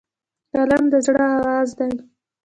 [0.53, 1.91] قلم د زړه آواز دی